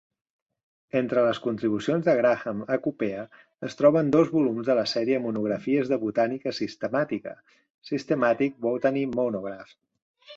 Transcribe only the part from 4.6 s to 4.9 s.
de la